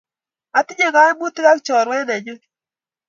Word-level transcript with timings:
atinye 0.59 0.87
kaimutik 0.95 1.47
ak 1.51 1.59
chorwet 1.65 2.03
nenyun 2.07 2.39